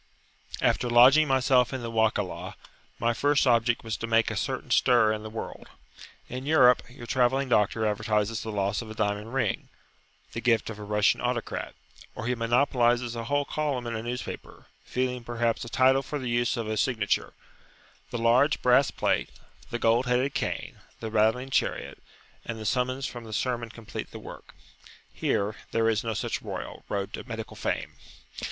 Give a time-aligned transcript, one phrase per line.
[0.61, 2.55] After lodging myself in the Wakalah,
[2.97, 5.67] my first object was to make a certain stir in the world.
[6.27, 9.69] In Europe your travelling doctor advertises the loss of a diamond ring,
[10.33, 11.75] the gift of a Russian autocrat;
[12.15, 16.29] or he monopolises a whole column in a newspaper, feeing perhaps a title for the
[16.31, 17.33] use of a signature;
[18.09, 19.29] the large brass plate,
[19.69, 22.01] the gold headed cane, the rattling chariot,
[22.43, 24.55] and the summons from the sermon complete the work.
[25.13, 27.97] Here, there is no such Royal [p.51]Road to medical fame.